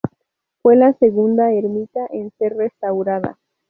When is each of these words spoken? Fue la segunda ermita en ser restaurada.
Fue 0.63 0.75
la 0.77 0.93
segunda 0.93 1.53
ermita 1.53 2.07
en 2.11 2.31
ser 2.39 2.55
restaurada. 2.57 3.37